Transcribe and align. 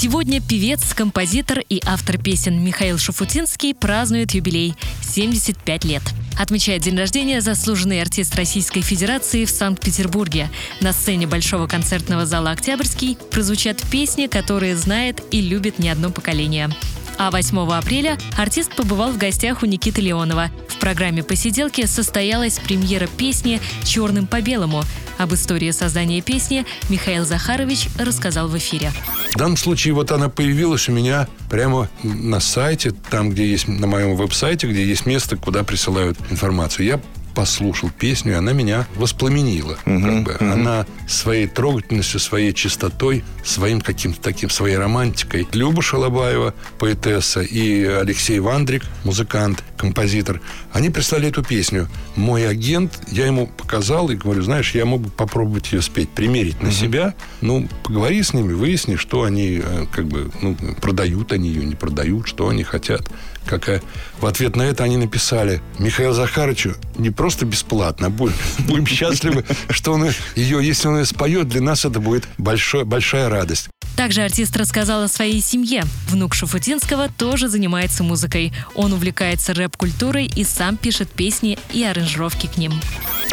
Сегодня 0.00 0.40
певец, 0.40 0.94
композитор 0.94 1.58
и 1.68 1.82
автор 1.84 2.18
песен 2.18 2.64
Михаил 2.64 2.98
Шафутинский 2.98 3.74
празднует 3.74 4.30
юбилей– 4.30 4.76
75 5.02 5.84
лет. 5.84 6.02
Отмечает 6.38 6.82
день 6.82 6.96
рождения 6.96 7.40
заслуженный 7.40 8.00
артист 8.00 8.36
Российской 8.36 8.80
Федерации 8.80 9.44
в 9.44 9.50
Санкт-Петербурге. 9.50 10.50
На 10.80 10.92
сцене 10.92 11.26
Большого 11.26 11.66
концертного 11.66 12.26
зала 12.26 12.52
«Октябрьский» 12.52 13.18
прозвучат 13.32 13.82
песни, 13.90 14.28
которые 14.28 14.76
знает 14.76 15.20
и 15.32 15.40
любит 15.40 15.80
не 15.80 15.88
одно 15.88 16.10
поколение. 16.10 16.70
А 17.18 17.32
8 17.32 17.58
апреля 17.72 18.16
артист 18.36 18.76
побывал 18.76 19.10
в 19.10 19.18
гостях 19.18 19.64
у 19.64 19.66
Никиты 19.66 20.00
Леонова. 20.00 20.52
В 20.68 20.76
программе 20.76 21.24
«Посиделки» 21.24 21.84
состоялась 21.84 22.60
премьера 22.60 23.08
песни 23.08 23.60
«Черным 23.82 24.28
по 24.28 24.40
белому». 24.40 24.84
Об 25.18 25.34
истории 25.34 25.72
создания 25.72 26.22
песни 26.22 26.64
Михаил 26.88 27.24
Захарович 27.24 27.88
рассказал 27.98 28.46
в 28.46 28.56
эфире. 28.56 28.92
В 29.32 29.36
данном 29.36 29.56
случае 29.56 29.94
вот 29.94 30.12
она 30.12 30.28
появилась 30.28 30.88
у 30.88 30.92
меня 30.92 31.26
прямо 31.50 31.88
на 32.04 32.38
сайте, 32.38 32.92
там, 33.10 33.30
где 33.30 33.50
есть, 33.50 33.66
на 33.66 33.88
моем 33.88 34.14
веб-сайте, 34.14 34.68
где 34.68 34.86
есть 34.86 35.04
место, 35.04 35.36
куда 35.36 35.64
присылают 35.64 36.16
информацию. 36.30 36.86
Я 36.86 37.00
послушал 37.34 37.90
песню, 37.90 38.32
и 38.32 38.34
она 38.36 38.52
меня 38.52 38.86
воспламенила. 38.96 39.78
Мгм, 39.84 40.24
как 40.24 40.24
бы. 40.24 40.44
мгм. 40.44 40.52
Она 40.52 40.86
своей 41.06 41.46
трогательностью, 41.46 42.20
своей 42.20 42.52
чистотой, 42.52 43.24
своим 43.44 43.80
каким-то 43.80 44.20
таким, 44.20 44.50
своей 44.50 44.76
романтикой. 44.76 45.46
Люба 45.52 45.82
Шалобаева, 45.82 46.54
поэтесса, 46.78 47.40
и 47.40 47.84
Алексей 47.84 48.38
Вандрик, 48.40 48.84
музыкант, 49.04 49.62
композитор, 49.76 50.40
они 50.72 50.90
прислали 50.90 51.28
эту 51.28 51.42
песню. 51.42 51.88
Мой 52.16 52.48
агент, 52.48 52.98
я 53.08 53.26
ему 53.26 53.46
показал 53.46 54.10
и 54.10 54.16
говорю, 54.16 54.42
знаешь, 54.42 54.74
я 54.74 54.84
мог 54.84 55.02
бы 55.02 55.10
попробовать 55.10 55.72
ее 55.72 55.82
спеть, 55.82 56.10
примерить 56.10 56.62
на 56.62 56.72
себя. 56.72 57.14
Ну, 57.40 57.68
поговори 57.84 58.22
с 58.22 58.32
ними, 58.32 58.52
выясни, 58.52 58.96
что 58.96 59.22
они, 59.22 59.60
э, 59.64 59.86
как 59.92 60.06
бы, 60.06 60.30
ну, 60.42 60.56
продают 60.80 61.32
они 61.32 61.48
ее, 61.48 61.64
не 61.64 61.74
продают, 61.74 62.26
что 62.26 62.48
они 62.48 62.64
хотят. 62.64 63.08
Какая... 63.46 63.82
В 64.20 64.26
ответ 64.26 64.56
на 64.56 64.62
это 64.62 64.84
они 64.84 64.96
написали 64.96 65.62
Михаил 65.78 66.12
Захаровичу 66.12 66.74
не 66.96 67.10
просто 67.10 67.27
бесплатно, 67.44 68.08
а 68.08 68.10
будем, 68.10 68.34
будем 68.66 68.86
счастливы, 68.86 69.44
что 69.70 69.92
он 69.92 70.06
ее, 70.36 70.66
если 70.66 70.88
он 70.88 70.98
ее 70.98 71.04
споет, 71.04 71.48
для 71.48 71.60
нас 71.60 71.84
это 71.84 72.00
будет 72.00 72.28
большой, 72.38 72.84
большая 72.84 73.28
радость. 73.28 73.68
Также 73.96 74.22
артист 74.22 74.56
рассказал 74.56 75.02
о 75.02 75.08
своей 75.08 75.40
семье. 75.40 75.82
Внук 76.08 76.32
Шафутинского 76.32 77.08
тоже 77.08 77.48
занимается 77.48 78.04
музыкой. 78.04 78.52
Он 78.76 78.92
увлекается 78.92 79.54
рэп-культурой 79.54 80.26
и 80.26 80.44
сам 80.44 80.76
пишет 80.76 81.10
песни 81.10 81.58
и 81.72 81.82
аранжировки 81.82 82.46
к 82.46 82.56
ним. 82.58 82.72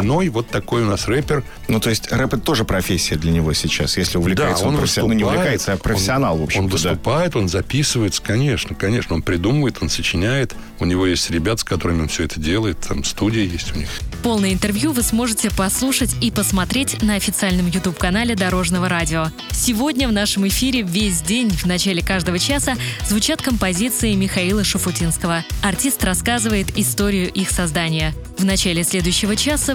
Ной 0.00 0.28
вот 0.28 0.48
такой 0.48 0.82
у 0.82 0.86
нас 0.86 1.08
рэпер. 1.08 1.44
Ну, 1.68 1.80
то 1.80 1.90
есть 1.90 2.12
рэп 2.12 2.34
это 2.34 2.42
тоже 2.42 2.64
профессия 2.64 3.16
для 3.16 3.32
него 3.32 3.52
сейчас, 3.52 3.96
если 3.96 4.18
увлекается 4.18 4.66
он, 4.66 4.76
профессионал. 4.76 5.08
Ну, 5.08 5.14
не 5.14 5.24
увлекается, 5.24 5.72
а 5.72 5.76
профессионал, 5.76 6.34
он, 6.34 6.40
в 6.40 6.44
общем 6.44 6.60
Он 6.60 6.66
да. 6.66 6.72
выступает, 6.72 7.36
он 7.36 7.48
записывается, 7.48 8.22
конечно, 8.22 8.74
конечно. 8.74 9.14
Он 9.14 9.22
придумывает, 9.22 9.78
он 9.80 9.88
сочиняет. 9.88 10.54
У 10.78 10.84
него 10.84 11.06
есть 11.06 11.30
ребят, 11.30 11.60
с 11.60 11.64
которыми 11.64 12.02
он 12.02 12.08
все 12.08 12.24
это 12.24 12.38
делает. 12.38 12.78
Там 12.80 13.04
студия 13.04 13.44
есть 13.44 13.74
у 13.74 13.78
них. 13.78 13.88
Полное 14.22 14.52
интервью 14.52 14.92
вы 14.92 15.02
сможете 15.02 15.50
послушать 15.50 16.14
и 16.20 16.30
посмотреть 16.30 17.02
на 17.02 17.14
официальном 17.14 17.68
YouTube-канале 17.68 18.34
Дорожного 18.34 18.88
радио. 18.88 19.28
Сегодня 19.50 20.08
в 20.08 20.12
нашем 20.12 20.46
эфире 20.48 20.82
весь 20.82 21.22
день 21.22 21.50
в 21.50 21.64
начале 21.66 22.02
каждого 22.02 22.38
часа 22.38 22.76
звучат 23.08 23.40
композиции 23.40 24.12
Михаила 24.14 24.64
Шафутинского. 24.64 25.44
Артист 25.62 26.04
рассказывает 26.04 26.76
историю 26.76 27.32
их 27.32 27.50
создания. 27.50 28.14
В 28.38 28.44
начале 28.44 28.84
следующего 28.84 29.34
часа 29.34 29.74